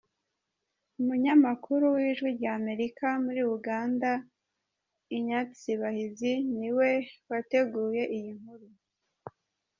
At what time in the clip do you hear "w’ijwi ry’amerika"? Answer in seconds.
1.95-3.07